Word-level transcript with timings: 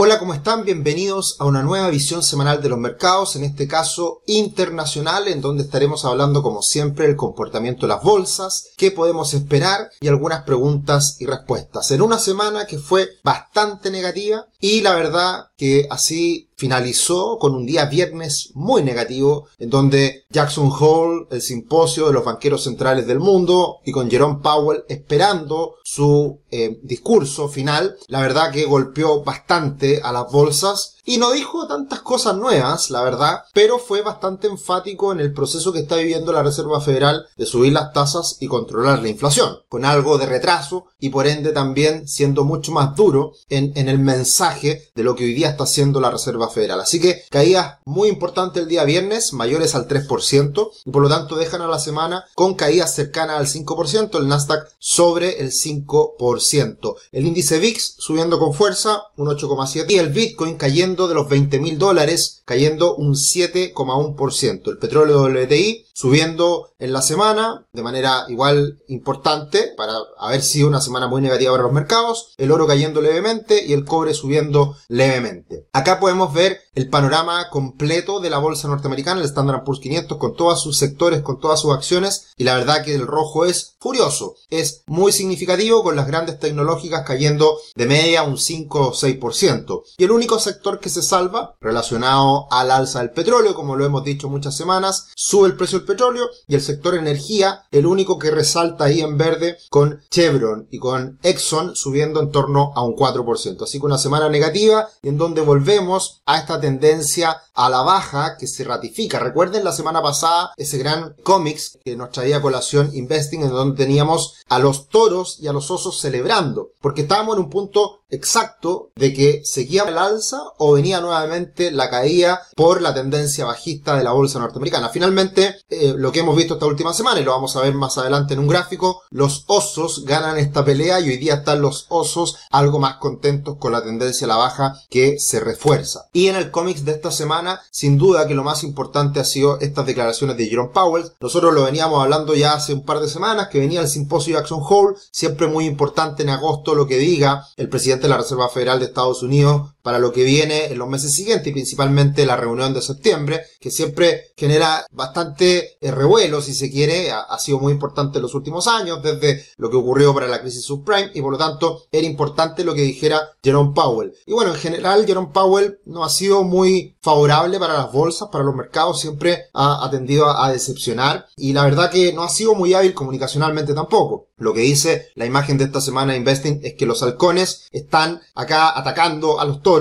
Hola, 0.00 0.20
¿cómo 0.20 0.32
están? 0.32 0.64
Bienvenidos 0.64 1.34
a 1.40 1.44
una 1.44 1.64
nueva 1.64 1.90
visión 1.90 2.22
semanal 2.22 2.62
de 2.62 2.68
los 2.68 2.78
mercados, 2.78 3.34
en 3.34 3.42
este 3.42 3.66
caso 3.66 4.22
internacional, 4.26 5.26
en 5.26 5.40
donde 5.40 5.64
estaremos 5.64 6.04
hablando 6.04 6.40
como 6.40 6.62
siempre 6.62 7.06
el 7.06 7.16
comportamiento 7.16 7.80
de 7.80 7.94
las 7.94 8.04
bolsas, 8.04 8.68
qué 8.76 8.92
podemos 8.92 9.34
esperar 9.34 9.90
y 10.00 10.06
algunas 10.06 10.44
preguntas 10.44 11.16
y 11.18 11.26
respuestas. 11.26 11.90
En 11.90 12.02
una 12.02 12.20
semana 12.20 12.64
que 12.64 12.78
fue 12.78 13.08
bastante 13.24 13.90
negativa 13.90 14.46
y 14.60 14.82
la 14.82 14.94
verdad 14.94 15.46
que 15.56 15.88
así 15.90 16.47
finalizó 16.58 17.38
con 17.38 17.54
un 17.54 17.64
día 17.64 17.86
viernes 17.86 18.50
muy 18.54 18.82
negativo, 18.82 19.46
en 19.58 19.70
donde 19.70 20.24
Jackson 20.28 20.70
Hole, 20.76 21.26
el 21.30 21.40
simposio 21.40 22.08
de 22.08 22.12
los 22.12 22.24
banqueros 22.24 22.64
centrales 22.64 23.06
del 23.06 23.20
mundo, 23.20 23.76
y 23.84 23.92
con 23.92 24.10
Jerome 24.10 24.40
Powell 24.42 24.82
esperando 24.88 25.76
su 25.84 26.40
eh, 26.50 26.80
discurso 26.82 27.48
final, 27.48 27.96
la 28.08 28.20
verdad 28.20 28.50
que 28.50 28.64
golpeó 28.64 29.22
bastante 29.22 30.00
a 30.02 30.10
las 30.10 30.32
bolsas 30.32 30.96
y 31.08 31.16
no 31.16 31.32
dijo 31.32 31.66
tantas 31.66 32.02
cosas 32.02 32.36
nuevas, 32.36 32.90
la 32.90 33.02
verdad, 33.02 33.44
pero 33.54 33.78
fue 33.78 34.02
bastante 34.02 34.46
enfático 34.46 35.10
en 35.10 35.20
el 35.20 35.32
proceso 35.32 35.72
que 35.72 35.78
está 35.78 35.96
viviendo 35.96 36.32
la 36.32 36.42
Reserva 36.42 36.82
Federal 36.82 37.24
de 37.34 37.46
subir 37.46 37.72
las 37.72 37.94
tasas 37.94 38.36
y 38.40 38.46
controlar 38.46 39.00
la 39.00 39.08
inflación, 39.08 39.56
con 39.70 39.86
algo 39.86 40.18
de 40.18 40.26
retraso 40.26 40.84
y 41.00 41.08
por 41.08 41.26
ende 41.26 41.52
también 41.52 42.06
siendo 42.06 42.44
mucho 42.44 42.72
más 42.72 42.94
duro 42.94 43.32
en, 43.48 43.72
el 43.88 43.98
mensaje 43.98 44.90
de 44.94 45.02
lo 45.02 45.16
que 45.16 45.24
hoy 45.24 45.32
día 45.32 45.48
está 45.48 45.64
haciendo 45.64 45.98
la 45.98 46.10
Reserva 46.10 46.50
Federal. 46.50 46.78
Así 46.78 47.00
que 47.00 47.22
caídas 47.30 47.78
muy 47.86 48.10
importantes 48.10 48.62
el 48.62 48.68
día 48.68 48.84
viernes, 48.84 49.32
mayores 49.32 49.74
al 49.74 49.88
3%, 49.88 50.70
y 50.84 50.90
por 50.90 51.00
lo 51.00 51.08
tanto 51.08 51.36
dejan 51.36 51.62
a 51.62 51.68
la 51.68 51.78
semana 51.78 52.26
con 52.34 52.52
caídas 52.52 52.94
cercanas 52.94 53.38
al 53.38 53.46
5%, 53.46 54.18
el 54.18 54.28
Nasdaq 54.28 54.68
sobre 54.78 55.40
el 55.40 55.52
5%. 55.52 56.94
El 57.12 57.26
índice 57.26 57.58
VIX 57.58 57.94
subiendo 57.96 58.38
con 58.38 58.52
fuerza, 58.52 59.04
un 59.16 59.28
8,7%, 59.28 59.86
y 59.88 59.96
el 59.96 60.10
Bitcoin 60.10 60.56
cayendo 60.56 60.97
de 61.06 61.14
los 61.14 61.28
20 61.28 61.60
mil 61.60 61.78
dólares, 61.78 62.42
cayendo 62.44 62.96
un 62.96 63.14
7,1%. 63.14 64.70
El 64.70 64.78
petróleo 64.78 65.22
WTI 65.24 65.84
subiendo 65.98 66.76
en 66.78 66.92
la 66.92 67.02
semana 67.02 67.66
de 67.72 67.82
manera 67.82 68.24
igual 68.28 68.80
importante 68.86 69.72
para 69.76 69.94
haber 70.20 70.42
sido 70.42 70.68
una 70.68 70.80
semana 70.80 71.08
muy 71.08 71.20
negativa 71.20 71.50
para 71.50 71.64
los 71.64 71.72
mercados, 71.72 72.34
el 72.36 72.52
oro 72.52 72.68
cayendo 72.68 73.00
levemente 73.00 73.66
y 73.66 73.72
el 73.72 73.84
cobre 73.84 74.14
subiendo 74.14 74.76
levemente. 74.86 75.66
Acá 75.72 75.98
podemos 75.98 76.32
ver 76.32 76.60
el 76.76 76.88
panorama 76.88 77.50
completo 77.50 78.20
de 78.20 78.30
la 78.30 78.38
bolsa 78.38 78.68
norteamericana, 78.68 79.20
el 79.20 79.26
Standard 79.26 79.64
Poor's 79.64 79.80
500 79.80 80.18
con 80.18 80.36
todos 80.36 80.62
sus 80.62 80.78
sectores, 80.78 81.22
con 81.22 81.40
todas 81.40 81.58
sus 81.58 81.74
acciones 81.74 82.28
y 82.36 82.44
la 82.44 82.54
verdad 82.54 82.84
que 82.84 82.94
el 82.94 83.04
rojo 83.04 83.44
es 83.44 83.74
furioso, 83.80 84.36
es 84.50 84.84
muy 84.86 85.10
significativo 85.10 85.82
con 85.82 85.96
las 85.96 86.06
grandes 86.06 86.38
tecnológicas 86.38 87.04
cayendo 87.04 87.58
de 87.74 87.86
media 87.86 88.22
un 88.22 88.38
5 88.38 88.88
o 88.88 88.92
6%. 88.92 89.82
Y 89.96 90.04
el 90.04 90.12
único 90.12 90.38
sector 90.38 90.78
que 90.78 90.90
se 90.90 91.02
salva 91.02 91.56
relacionado 91.60 92.46
al 92.52 92.70
alza 92.70 93.00
del 93.00 93.10
petróleo, 93.10 93.56
como 93.56 93.74
lo 93.74 93.84
hemos 93.84 94.04
dicho 94.04 94.28
muchas 94.28 94.56
semanas, 94.56 95.08
sube 95.16 95.48
el 95.48 95.56
precio 95.56 95.87
petróleo 95.88 96.28
y 96.46 96.54
el 96.54 96.60
sector 96.60 96.94
energía, 96.94 97.64
el 97.72 97.86
único 97.86 98.18
que 98.18 98.30
resalta 98.30 98.84
ahí 98.84 99.00
en 99.00 99.18
verde 99.18 99.58
con 99.70 100.00
Chevron 100.10 100.68
y 100.70 100.78
con 100.78 101.18
Exxon 101.24 101.74
subiendo 101.74 102.20
en 102.20 102.30
torno 102.30 102.72
a 102.76 102.84
un 102.84 102.94
4%. 102.94 103.62
Así 103.62 103.80
que 103.80 103.86
una 103.86 103.98
semana 103.98 104.28
negativa 104.28 104.88
en 105.02 105.18
donde 105.18 105.40
volvemos 105.40 106.22
a 106.26 106.38
esta 106.38 106.60
tendencia 106.60 107.42
a 107.54 107.68
la 107.68 107.82
baja 107.82 108.36
que 108.38 108.46
se 108.46 108.62
ratifica. 108.62 109.18
Recuerden 109.18 109.64
la 109.64 109.72
semana 109.72 110.00
pasada 110.00 110.52
ese 110.56 110.78
gran 110.78 111.16
cómics 111.24 111.78
que 111.84 111.96
nos 111.96 112.12
traía 112.12 112.40
colación 112.40 112.90
Investing 112.94 113.42
en 113.42 113.50
donde 113.50 113.76
teníamos 113.84 114.34
a 114.48 114.60
los 114.60 114.88
toros 114.88 115.38
y 115.40 115.48
a 115.48 115.52
los 115.52 115.70
osos 115.70 116.00
celebrando 116.00 116.68
porque 116.80 117.02
estábamos 117.02 117.36
en 117.36 117.44
un 117.44 117.50
punto 117.50 117.97
exacto 118.10 118.90
de 118.96 119.12
que 119.12 119.42
seguía 119.44 119.84
el 119.84 119.98
alza 119.98 120.40
o 120.58 120.72
venía 120.72 121.00
nuevamente 121.00 121.70
la 121.70 121.90
caída 121.90 122.42
por 122.56 122.80
la 122.80 122.94
tendencia 122.94 123.44
bajista 123.44 123.96
de 123.96 124.04
la 124.04 124.12
bolsa 124.12 124.38
norteamericana. 124.38 124.88
Finalmente, 124.88 125.56
eh, 125.68 125.94
lo 125.96 126.12
que 126.12 126.20
hemos 126.20 126.36
visto 126.36 126.54
esta 126.54 126.66
última 126.66 126.94
semana, 126.94 127.20
y 127.20 127.24
lo 127.24 127.32
vamos 127.32 127.56
a 127.56 127.60
ver 127.60 127.74
más 127.74 127.98
adelante 127.98 128.34
en 128.34 128.40
un 128.40 128.48
gráfico, 128.48 129.02
los 129.10 129.44
osos 129.46 130.04
ganan 130.04 130.38
esta 130.38 130.64
pelea 130.64 131.00
y 131.00 131.10
hoy 131.10 131.16
día 131.18 131.34
están 131.34 131.60
los 131.60 131.86
osos 131.88 132.36
algo 132.50 132.78
más 132.78 132.96
contentos 132.96 133.56
con 133.58 133.72
la 133.72 133.82
tendencia 133.82 134.24
a 134.24 134.28
la 134.28 134.36
baja 134.36 134.80
que 134.88 135.18
se 135.18 135.40
refuerza. 135.40 136.08
Y 136.12 136.28
en 136.28 136.36
el 136.36 136.50
cómics 136.50 136.84
de 136.84 136.92
esta 136.92 137.10
semana, 137.10 137.60
sin 137.70 137.98
duda 137.98 138.26
que 138.26 138.34
lo 138.34 138.44
más 138.44 138.64
importante 138.64 139.20
ha 139.20 139.24
sido 139.24 139.58
estas 139.60 139.86
declaraciones 139.86 140.36
de 140.36 140.46
Jerome 140.46 140.70
Powell. 140.72 141.10
Nosotros 141.20 141.52
lo 141.52 141.64
veníamos 141.64 142.02
hablando 142.02 142.34
ya 142.34 142.54
hace 142.54 142.72
un 142.72 142.84
par 142.84 143.00
de 143.00 143.08
semanas, 143.08 143.48
que 143.48 143.60
venía 143.60 143.80
el 143.80 143.88
simposio 143.88 144.38
Jackson 144.38 144.62
Hole, 144.66 144.96
siempre 145.10 145.46
muy 145.46 145.66
importante 145.66 146.22
en 146.22 146.30
agosto 146.30 146.74
lo 146.74 146.86
que 146.86 146.98
diga 146.98 147.46
el 147.56 147.68
presidente 147.68 147.97
de 148.02 148.08
la 148.08 148.18
Reserva 148.18 148.48
Federal 148.48 148.78
de 148.78 148.86
Estados 148.86 149.22
Unidos 149.22 149.74
para 149.88 150.00
lo 150.00 150.12
que 150.12 150.22
viene 150.22 150.66
en 150.66 150.76
los 150.76 150.86
meses 150.86 151.14
siguientes 151.14 151.46
y 151.46 151.52
principalmente 151.52 152.26
la 152.26 152.36
reunión 152.36 152.74
de 152.74 152.82
septiembre, 152.82 153.40
que 153.58 153.70
siempre 153.70 154.32
genera 154.36 154.84
bastante 154.92 155.78
eh, 155.80 155.90
revuelo, 155.90 156.42
si 156.42 156.52
se 156.52 156.70
quiere, 156.70 157.10
ha, 157.10 157.38
sido 157.38 157.58
muy 157.58 157.72
importante 157.72 158.18
en 158.18 158.22
los 158.24 158.34
últimos 158.34 158.68
años, 158.68 159.02
desde 159.02 159.46
lo 159.56 159.70
que 159.70 159.78
ocurrió 159.78 160.12
para 160.12 160.28
la 160.28 160.42
crisis 160.42 160.62
subprime, 160.62 161.10
y 161.14 161.22
por 161.22 161.32
lo 161.32 161.38
tanto 161.38 161.84
era 161.90 162.06
importante 162.06 162.64
lo 162.64 162.74
que 162.74 162.82
dijera 162.82 163.30
Jerome 163.42 163.72
Powell. 163.74 164.12
Y 164.26 164.34
bueno, 164.34 164.52
en 164.52 164.60
general 164.60 165.06
Jerome 165.06 165.30
Powell 165.32 165.78
no 165.86 166.04
ha 166.04 166.10
sido 166.10 166.44
muy 166.44 166.98
favorable 167.00 167.58
para 167.58 167.78
las 167.78 167.90
bolsas, 167.90 168.28
para 168.28 168.44
los 168.44 168.54
mercados, 168.54 169.00
siempre 169.00 169.46
ha, 169.54 169.88
tendido 169.90 170.28
a 170.38 170.52
decepcionar, 170.52 171.28
y 171.34 171.54
la 171.54 171.64
verdad 171.64 171.90
que 171.90 172.12
no 172.12 172.24
ha 172.24 172.28
sido 172.28 172.54
muy 172.54 172.74
hábil 172.74 172.92
comunicacionalmente 172.92 173.72
tampoco. 173.72 174.26
Lo 174.36 174.54
que 174.54 174.60
dice 174.60 175.08
la 175.14 175.26
imagen 175.26 175.58
de 175.58 175.64
esta 175.64 175.80
semana 175.80 176.12
de 176.12 176.18
Investing 176.18 176.60
es 176.62 176.74
que 176.74 176.86
los 176.86 177.02
halcones 177.02 177.66
están 177.72 178.20
acá 178.34 178.78
atacando 178.78 179.40
a 179.40 179.44
los 179.44 179.62
toros. 179.62 179.77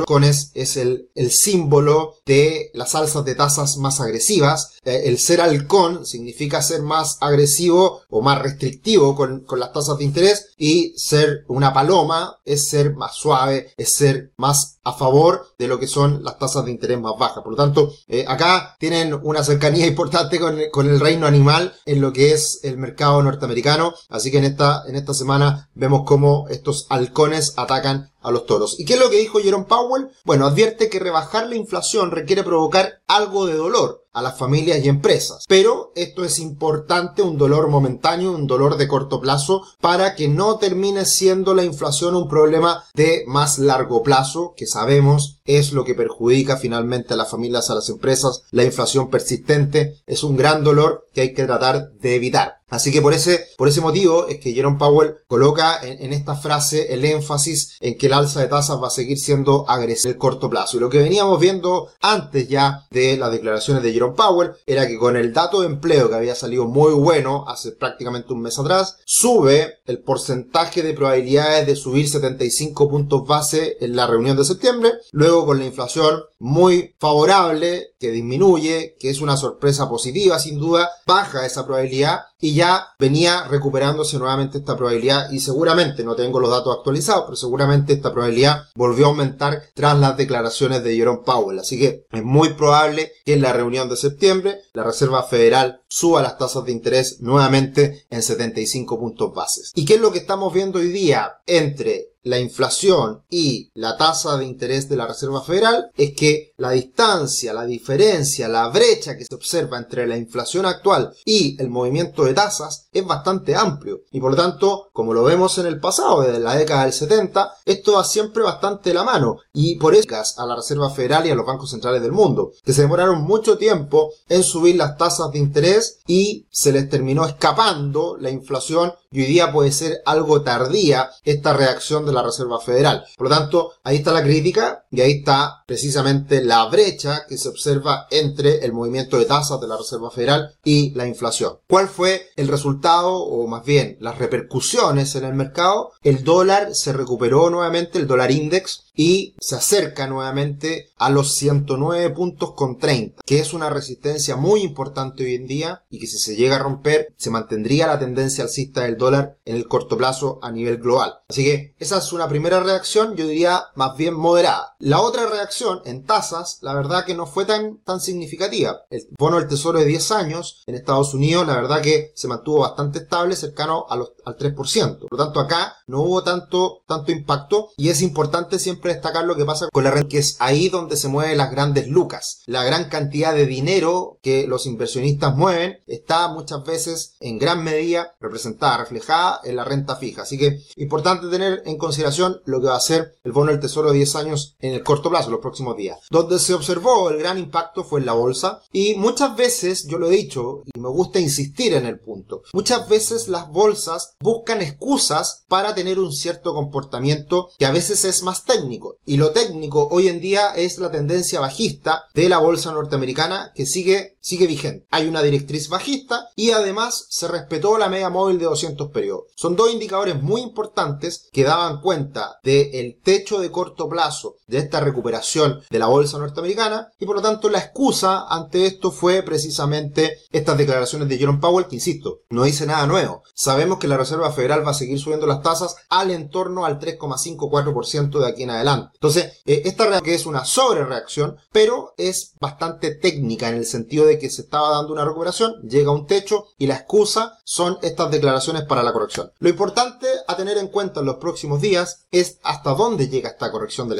Es 0.53 0.77
el, 0.77 1.09
el 1.15 1.31
símbolo 1.31 2.15
de 2.25 2.71
las 2.73 2.95
alzas 2.95 3.25
de 3.25 3.35
tasas 3.35 3.77
más 3.77 3.99
agresivas. 3.99 4.76
Eh, 4.87 5.09
el 5.09 5.19
ser 5.19 5.41
halcón 5.41 6.05
significa 6.05 6.61
ser 6.61 6.81
más 6.81 7.17
agresivo 7.19 8.03
o 8.09 8.21
más 8.21 8.41
restrictivo 8.41 9.17
con, 9.17 9.45
las 9.57 9.73
tasas 9.73 9.97
de 9.97 10.05
interés 10.05 10.53
y 10.57 10.93
ser 10.95 11.43
una 11.49 11.73
paloma 11.73 12.39
es 12.45 12.69
ser 12.69 12.95
más 12.95 13.15
suave, 13.15 13.73
es 13.75 13.93
ser 13.95 14.31
más 14.37 14.79
a 14.85 14.93
favor 14.93 15.47
de 15.59 15.67
lo 15.67 15.77
que 15.77 15.87
son 15.87 16.23
las 16.23 16.39
tasas 16.39 16.63
de 16.63 16.71
interés 16.71 17.01
más 17.01 17.17
bajas. 17.19 17.43
Por 17.43 17.51
lo 17.51 17.57
tanto, 17.57 17.91
eh, 18.07 18.23
acá 18.25 18.77
tienen 18.79 19.13
una 19.23 19.43
cercanía 19.43 19.85
importante 19.87 20.39
con, 20.39 20.57
con 20.71 20.89
el 20.89 21.01
reino 21.01 21.27
animal 21.27 21.75
en 21.85 21.99
lo 21.99 22.13
que 22.13 22.31
es 22.31 22.61
el 22.63 22.77
mercado 22.77 23.21
norteamericano. 23.21 23.93
Así 24.07 24.31
que 24.31 24.37
en 24.37 24.45
esta, 24.45 24.83
en 24.87 24.95
esta 24.95 25.13
semana 25.13 25.69
vemos 25.75 26.03
cómo 26.05 26.47
estos 26.49 26.85
halcones 26.89 27.55
atacan 27.57 28.11
a 28.21 28.31
los 28.31 28.45
toros. 28.45 28.79
¿Y 28.79 28.85
qué 28.85 28.93
es 28.93 28.99
lo 28.99 29.09
que 29.09 29.19
dijo 29.19 29.39
Jerome 29.39 29.65
Powell? 29.65 30.09
Bueno, 30.23 30.45
advierte 30.45 30.89
que 30.89 30.99
rebajar 30.99 31.47
la 31.47 31.55
inflación 31.55 32.11
requiere 32.11 32.43
provocar 32.43 33.01
algo 33.07 33.45
de 33.45 33.55
dolor 33.55 34.06
a 34.17 34.21
las 34.23 34.35
familias 34.35 34.83
y 34.83 34.89
empresas. 34.89 35.45
Pero 35.47 35.91
esto 35.95 36.25
es 36.25 36.39
importante, 36.39 37.21
un 37.21 37.37
dolor 37.37 37.69
momentáneo, 37.69 38.31
un 38.31 38.47
dolor 38.47 38.77
de 38.77 38.87
corto 38.87 39.21
plazo, 39.21 39.61
para 39.79 40.15
que 40.15 40.27
no 40.27 40.57
termine 40.57 41.05
siendo 41.05 41.53
la 41.53 41.63
inflación 41.63 42.15
un 42.15 42.27
problema 42.27 42.83
de 42.95 43.23
más 43.27 43.59
largo 43.59 44.01
plazo, 44.01 44.55
que 44.57 44.65
sabemos 44.65 45.37
es 45.45 45.71
lo 45.71 45.85
que 45.85 45.93
perjudica 45.93 46.57
finalmente 46.57 47.13
a 47.13 47.17
las 47.17 47.29
familias, 47.29 47.69
a 47.69 47.75
las 47.75 47.89
empresas. 47.89 48.41
La 48.49 48.63
inflación 48.63 49.09
persistente 49.09 50.01
es 50.07 50.23
un 50.23 50.35
gran 50.35 50.63
dolor 50.63 51.06
que 51.17 51.21
hay 51.21 51.33
que 51.33 51.45
tratar 51.47 51.93
de 51.93 52.13
evitar. 52.13 52.57
Así 52.69 52.91
que 52.91 53.01
por 53.01 53.13
ese, 53.13 53.47
por 53.57 53.69
ese 53.69 53.79
motivo 53.79 54.27
es 54.27 54.39
que 54.39 54.51
Jerome 54.51 54.77
Powell 54.77 55.15
coloca 55.27 55.79
en, 55.81 56.11
esta 56.11 56.35
frase 56.35 56.93
el 56.93 57.05
énfasis 57.05 57.77
en 57.79 57.97
que 57.97 58.07
el 58.07 58.13
alza 58.13 58.41
de 58.41 58.47
tasas 58.47 58.81
va 58.81 58.87
a 58.87 58.91
seguir 58.91 59.17
siendo 59.17 59.67
agresiva 59.69 60.09
en 60.09 60.15
el 60.15 60.19
corto 60.19 60.49
plazo. 60.49 60.75
Y 60.75 60.81
lo 60.81 60.89
que 60.89 60.97
veníamos 60.97 61.39
viendo 61.39 61.89
antes 62.01 62.49
ya 62.49 62.85
de 62.91 63.15
las 63.15 63.31
declaraciones 63.31 63.83
de 63.83 63.93
Jerome 63.93 64.15
Powell 64.15 64.51
era 64.65 64.85
que 64.85 64.97
con 64.97 65.15
el 65.15 65.33
dato 65.33 65.61
de 65.61 65.67
empleo 65.67 66.09
que 66.09 66.15
había 66.15 66.35
salido 66.35 66.65
muy 66.65 66.91
bueno 66.93 67.45
hace 67.47 67.71
prácticamente 67.71 68.33
un 68.33 68.41
mes 68.41 68.59
atrás, 68.59 68.97
sube 69.05 69.77
el 69.85 69.99
porcentaje 69.99 70.83
de 70.83 70.93
probabilidades 70.93 71.65
de 71.65 71.75
subir 71.77 72.09
75 72.09 72.89
puntos 72.89 73.25
base 73.25 73.77
en 73.79 73.95
la 73.95 74.07
reunión 74.07 74.35
de 74.35 74.43
septiembre. 74.43 74.91
Luego 75.13 75.45
con 75.45 75.59
la 75.59 75.65
inflación 75.65 76.19
muy 76.39 76.95
favorable 76.99 77.93
que 77.97 78.11
disminuye, 78.11 78.95
que 78.99 79.09
es 79.09 79.21
una 79.21 79.37
sorpresa 79.37 79.89
positiva 79.89 80.37
sin 80.37 80.59
duda, 80.59 80.89
baja 81.07 81.45
esa 81.45 81.65
probabilidad 81.65 82.25
y 82.39 82.53
ya 82.53 82.87
venía 82.99 83.45
recuperándose 83.45 84.17
nuevamente 84.17 84.59
esta 84.59 84.77
probabilidad 84.77 85.31
y 85.31 85.39
seguramente, 85.39 86.03
no 86.03 86.15
tengo 86.15 86.39
los 86.39 86.51
datos 86.51 86.75
actualizados, 86.77 87.23
pero 87.25 87.35
seguramente 87.35 87.93
esta 87.93 88.13
probabilidad 88.13 88.63
volvió 88.75 89.05
a 89.05 89.09
aumentar 89.09 89.63
tras 89.73 89.97
las 89.99 90.17
declaraciones 90.17 90.83
de 90.83 90.95
Jerome 90.95 91.21
Powell. 91.25 91.59
Así 91.59 91.79
que 91.79 92.05
es 92.11 92.23
muy 92.23 92.53
probable 92.53 93.11
que 93.25 93.33
en 93.33 93.41
la 93.41 93.53
reunión 93.53 93.89
de 93.89 93.97
septiembre 93.97 94.59
la 94.73 94.83
Reserva 94.83 95.23
Federal 95.23 95.81
suba 95.87 96.21
las 96.21 96.37
tasas 96.37 96.65
de 96.65 96.71
interés 96.71 97.21
nuevamente 97.21 98.05
en 98.09 98.21
75 98.21 98.99
puntos 98.99 99.33
bases. 99.33 99.71
¿Y 99.75 99.85
qué 99.85 99.95
es 99.95 100.01
lo 100.01 100.11
que 100.11 100.19
estamos 100.19 100.53
viendo 100.53 100.79
hoy 100.79 100.89
día 100.89 101.37
entre 101.45 102.11
la 102.27 102.39
inflación 102.39 103.23
y 103.29 103.71
la 103.73 103.97
tasa 103.97 104.37
de 104.37 104.45
interés 104.45 104.89
de 104.89 104.97
la 104.97 105.07
Reserva 105.07 105.41
Federal 105.41 105.91
es 105.95 106.13
que 106.13 106.53
la 106.57 106.71
distancia, 106.71 107.53
la 107.53 107.65
diferencia, 107.65 108.47
la 108.47 108.67
brecha 108.69 109.17
que 109.17 109.25
se 109.25 109.33
observa 109.33 109.77
entre 109.77 110.05
la 110.05 110.17
inflación 110.17 110.65
actual 110.65 111.13
y 111.25 111.59
el 111.61 111.69
movimiento 111.69 112.26
de 112.27 112.33
tasas 112.33 112.87
es 112.91 113.05
bastante 113.05 113.55
amplio. 113.55 114.01
Y 114.11 114.19
por 114.19 114.31
lo 114.31 114.37
tanto, 114.37 114.89
como 114.93 115.13
lo 115.13 115.23
vemos 115.23 115.57
en 115.57 115.65
el 115.65 115.79
pasado, 115.79 116.21
desde 116.21 116.39
la 116.39 116.55
década 116.55 116.83
del 116.83 116.93
70, 116.93 117.53
esto 117.65 117.93
va 117.93 118.03
siempre 118.03 118.43
bastante 118.43 118.93
la 118.93 119.03
mano. 119.03 119.37
Y 119.53 119.75
por 119.77 119.95
eso 119.95 120.07
a 120.37 120.45
la 120.45 120.55
Reserva 120.55 120.89
Federal 120.89 121.25
y 121.25 121.31
a 121.31 121.35
los 121.35 121.45
bancos 121.45 121.71
centrales 121.71 122.01
del 122.01 122.11
mundo, 122.11 122.51
que 122.63 122.73
se 122.73 122.81
demoraron 122.81 123.21
mucho 123.23 123.57
tiempo 123.57 124.11
en 124.29 124.43
subir 124.43 124.75
las 124.75 124.97
tasas 124.97 125.31
de 125.31 125.39
interés 125.39 125.99
y 126.07 126.47
se 126.51 126.71
les 126.71 126.89
terminó 126.89 127.25
escapando 127.25 128.17
la 128.19 128.29
inflación 128.29 128.93
y 129.11 129.21
hoy 129.21 129.27
día 129.27 129.51
puede 129.51 129.71
ser 129.71 130.01
algo 130.05 130.41
tardía 130.41 131.09
esta 131.23 131.53
reacción 131.53 132.05
de 132.05 132.13
la 132.13 132.23
Reserva 132.23 132.59
Federal. 132.59 133.05
Por 133.17 133.29
lo 133.29 133.35
tanto, 133.35 133.71
ahí 133.83 133.97
está 133.97 134.11
la 134.11 134.23
crítica 134.23 134.85
y 134.97 135.01
ahí 135.01 135.11
está 135.19 135.63
precisamente 135.67 136.43
la 136.43 136.65
brecha 136.65 137.27
que 137.29 137.37
se 137.37 137.49
observa 137.49 138.07
entre 138.09 138.65
el 138.65 138.73
movimiento 138.73 139.19
de 139.19 139.25
tasas 139.25 139.61
de 139.61 139.67
la 139.67 139.77
Reserva 139.77 140.09
Federal 140.09 140.55
y 140.63 140.89
la 140.95 141.05
inflación. 141.05 141.59
¿Cuál 141.67 141.87
fue 141.87 142.29
el 142.35 142.47
resultado 142.47 143.13
o 143.15 143.45
más 143.45 143.63
bien 143.63 143.97
las 143.99 144.17
repercusiones 144.17 145.13
en 145.13 145.25
el 145.25 145.35
mercado? 145.35 145.91
El 146.01 146.23
dólar 146.23 146.73
se 146.73 146.93
recuperó 146.93 147.51
nuevamente, 147.51 147.99
el 147.99 148.07
dólar 148.07 148.31
index, 148.31 148.87
y 148.97 149.35
se 149.39 149.55
acerca 149.55 150.07
nuevamente 150.07 150.89
a 150.97 151.11
los 151.11 151.35
109 151.35 152.09
puntos 152.09 152.53
con 152.53 152.79
30, 152.79 153.21
que 153.23 153.39
es 153.39 153.53
una 153.53 153.69
resistencia 153.69 154.35
muy 154.35 154.61
importante 154.61 155.23
hoy 155.23 155.35
en 155.35 155.45
día 155.45 155.83
y 155.91 155.99
que 155.99 156.07
si 156.07 156.17
se 156.17 156.35
llega 156.35 156.55
a 156.55 156.63
romper 156.63 157.13
se 157.15 157.29
mantendría 157.29 157.85
la 157.85 157.99
tendencia 157.99 158.43
alcista 158.43 158.81
del 158.81 158.97
dólar 158.97 159.37
en 159.45 159.55
el 159.55 159.67
corto 159.67 159.97
plazo 159.97 160.39
a 160.41 160.51
nivel 160.51 160.77
global. 160.77 161.19
Así 161.29 161.45
que 161.45 161.75
esa 161.77 161.99
es 161.99 162.11
una 162.11 162.27
primera 162.27 162.59
reacción, 162.59 163.15
yo 163.15 163.27
diría 163.27 163.65
más 163.75 163.95
bien 163.95 164.15
moderada. 164.15 164.75
La 164.87 165.01
otra 165.01 165.25
reacción 165.25 165.81
en 165.83 166.05
tasas, 166.05 166.59
la 166.61 166.73
verdad 166.73 167.03
que 167.03 167.13
no 167.13 167.25
fue 167.25 167.43
tan, 167.43 167.79
tan 167.79 167.99
significativa. 167.99 168.83
El 168.89 169.05
bono 169.19 169.35
del 169.35 169.49
tesoro 169.49 169.79
de 169.79 169.85
10 169.85 170.11
años 170.13 170.63
en 170.65 170.75
Estados 170.75 171.13
Unidos, 171.13 171.45
la 171.45 171.55
verdad 171.55 171.81
que 171.81 172.13
se 172.15 172.29
mantuvo 172.29 172.59
bastante 172.59 172.99
estable, 172.99 173.35
cercano 173.35 173.85
al 173.89 174.07
3%. 174.37 174.99
Por 174.99 175.11
lo 175.11 175.25
tanto, 175.25 175.41
acá 175.41 175.75
no 175.87 176.03
hubo 176.03 176.23
tanto, 176.23 176.83
tanto 176.87 177.11
impacto 177.11 177.71
y 177.75 177.89
es 177.89 178.01
importante 178.01 178.59
siempre 178.59 178.93
destacar 178.93 179.25
lo 179.25 179.35
que 179.35 179.43
pasa 179.43 179.67
con 179.73 179.83
la 179.83 179.91
renta, 179.91 180.07
que 180.07 180.19
es 180.19 180.37
ahí 180.39 180.69
donde 180.69 180.95
se 180.95 181.09
mueven 181.09 181.37
las 181.37 181.51
grandes 181.51 181.89
lucas. 181.89 182.43
La 182.45 182.63
gran 182.63 182.87
cantidad 182.87 183.35
de 183.35 183.45
dinero 183.45 184.19
que 184.21 184.47
los 184.47 184.65
inversionistas 184.67 185.35
mueven 185.35 185.79
está 185.87 186.29
muchas 186.29 186.63
veces 186.63 187.15
en 187.19 187.39
gran 187.39 187.61
medida 187.61 188.15
representada, 188.21 188.77
reflejada 188.77 189.41
en 189.43 189.57
la 189.57 189.65
renta 189.65 189.97
fija. 189.97 190.21
Así 190.21 190.37
que 190.37 190.61
importante 190.77 191.27
tener 191.27 191.61
en 191.65 191.77
consideración 191.77 192.41
lo 192.45 192.61
que 192.61 192.67
va 192.67 192.77
a 192.77 192.79
ser 192.79 193.17
el 193.25 193.33
bono 193.33 193.51
del 193.51 193.59
tesoro 193.59 193.89
de 193.89 193.97
10 193.97 194.15
años 194.15 194.55
en 194.59 194.66
el 194.73 194.83
corto 194.83 195.09
plazo, 195.09 195.31
los 195.31 195.39
próximos 195.39 195.77
días. 195.77 195.99
Donde 196.09 196.39
se 196.39 196.53
observó 196.53 197.09
el 197.09 197.17
gran 197.17 197.37
impacto 197.37 197.83
fue 197.83 197.99
en 197.99 198.05
la 198.05 198.13
bolsa 198.13 198.61
y 198.71 198.95
muchas 198.95 199.35
veces, 199.35 199.87
yo 199.87 199.97
lo 199.97 200.07
he 200.07 200.15
dicho 200.15 200.63
y 200.73 200.79
me 200.79 200.89
gusta 200.89 201.19
insistir 201.19 201.73
en 201.73 201.85
el 201.85 201.99
punto, 201.99 202.43
muchas 202.53 202.87
veces 202.87 203.27
las 203.27 203.49
bolsas 203.49 204.15
buscan 204.19 204.61
excusas 204.61 205.45
para 205.47 205.75
tener 205.75 205.99
un 205.99 206.11
cierto 206.11 206.53
comportamiento 206.53 207.49
que 207.57 207.65
a 207.65 207.71
veces 207.71 208.05
es 208.05 208.23
más 208.23 208.45
técnico 208.45 208.97
y 209.05 209.17
lo 209.17 209.31
técnico 209.31 209.87
hoy 209.91 210.07
en 210.07 210.21
día 210.21 210.51
es 210.55 210.77
la 210.77 210.91
tendencia 210.91 211.39
bajista 211.39 212.03
de 212.13 212.29
la 212.29 212.39
bolsa 212.39 212.71
norteamericana 212.71 213.51
que 213.55 213.65
sigue, 213.65 214.17
sigue 214.19 214.47
vigente. 214.47 214.85
Hay 214.91 215.07
una 215.07 215.21
directriz 215.21 215.69
bajista 215.69 216.29
y 216.35 216.51
además 216.51 217.07
se 217.09 217.27
respetó 217.27 217.77
la 217.77 217.89
media 217.89 218.09
móvil 218.09 218.39
de 218.39 218.45
200 218.45 218.91
periodos. 218.91 219.25
Son 219.35 219.55
dos 219.55 219.71
indicadores 219.71 220.21
muy 220.21 220.41
importantes 220.41 221.29
que 221.31 221.43
daban 221.43 221.81
cuenta 221.81 222.39
del 222.43 222.99
techo 223.01 223.39
de 223.39 223.51
corto 223.51 223.87
plazo 223.87 224.37
de 224.47 224.57
esta 224.59 224.79
recuperación 224.79 225.61
de 225.69 225.79
la 225.79 225.87
bolsa 225.87 226.17
norteamericana 226.17 226.91
y 226.99 227.05
por 227.05 227.15
lo 227.15 227.21
tanto 227.21 227.49
la 227.49 227.59
excusa 227.59 228.25
ante 228.29 228.65
esto 228.65 228.91
fue 228.91 229.21
precisamente 229.23 230.19
estas 230.31 230.57
declaraciones 230.57 231.09
de 231.09 231.17
Jerome 231.17 231.39
Powell 231.39 231.67
que 231.67 231.75
insisto, 231.75 232.21
no 232.29 232.43
dice 232.43 232.65
nada 232.65 232.87
nuevo. 232.87 233.23
Sabemos 233.33 233.79
que 233.79 233.87
la 233.87 233.97
Reserva 233.97 234.31
Federal 234.31 234.65
va 234.65 234.71
a 234.71 234.75
seguir 234.75 234.99
subiendo 234.99 235.27
las 235.27 235.41
tasas 235.41 235.75
al 235.89 236.11
entorno 236.11 236.65
al 236.65 236.79
3,54% 236.79 238.19
de 238.19 238.27
aquí 238.27 238.43
en 238.43 238.51
adelante 238.51 238.67
entonces, 238.93 239.41
eh, 239.45 239.61
esta 239.65 239.85
reacción 239.85 240.05
que 240.05 240.15
es 240.15 240.25
una 240.25 240.45
sobrereacción, 240.45 241.37
pero 241.51 241.93
es 241.97 242.33
bastante 242.39 242.95
técnica 242.95 243.49
en 243.49 243.55
el 243.55 243.65
sentido 243.65 244.05
de 244.05 244.19
que 244.19 244.29
se 244.29 244.43
estaba 244.43 244.69
dando 244.69 244.93
una 244.93 245.05
recuperación, 245.05 245.61
llega 245.67 245.91
un 245.91 246.07
techo 246.07 246.47
y 246.57 246.67
la 246.67 246.75
excusa 246.75 247.39
son 247.43 247.77
estas 247.81 248.11
declaraciones 248.11 248.63
para 248.63 248.83
la 248.83 248.93
corrección. 248.93 249.31
Lo 249.39 249.49
importante 249.49 250.07
a 250.27 250.35
tener 250.35 250.57
en 250.57 250.67
cuenta 250.67 250.99
en 250.99 251.05
los 251.05 251.17
próximos 251.17 251.61
días 251.61 252.05
es 252.11 252.39
hasta 252.43 252.73
dónde 252.73 253.09
llega 253.09 253.29
esta 253.29 253.51
corrección 253.51 253.89
del 253.89 253.99